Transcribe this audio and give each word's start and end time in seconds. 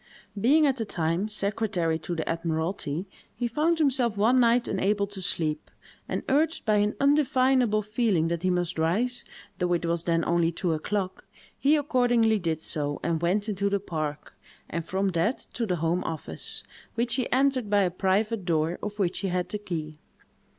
Being, 0.39 0.65
at 0.65 0.77
the 0.77 0.83
time, 0.83 1.29
secretary 1.29 1.99
to 1.99 2.15
the 2.15 2.27
admiralty, 2.27 3.07
he 3.35 3.47
found 3.47 3.77
himself 3.77 4.17
one 4.17 4.39
night 4.39 4.67
unable 4.67 5.05
to 5.05 5.21
sleep, 5.21 5.69
and 6.09 6.23
urged 6.27 6.65
by 6.65 6.77
an 6.77 6.95
undefinable 6.99 7.83
feeling 7.83 8.27
that 8.29 8.41
he 8.41 8.49
must 8.49 8.79
rise, 8.79 9.23
though 9.59 9.73
it 9.73 9.85
was 9.85 10.05
then 10.05 10.25
only 10.25 10.51
two 10.51 10.73
o'clock. 10.73 11.25
He 11.55 11.75
accordingly 11.75 12.39
did 12.39 12.63
so, 12.63 12.99
and 13.03 13.21
went 13.21 13.47
into 13.47 13.69
the 13.69 13.79
park, 13.79 14.33
and 14.67 14.83
from 14.83 15.09
that 15.09 15.37
to 15.53 15.67
the 15.67 15.75
home 15.75 16.03
office, 16.03 16.63
which 16.95 17.13
he 17.13 17.31
entered 17.31 17.69
by 17.69 17.83
a 17.83 17.91
private 17.91 18.43
door, 18.43 18.79
of 18.81 18.97
which 18.97 19.19
he 19.19 19.27
had 19.27 19.49
the 19.49 19.59
key. 19.59 19.99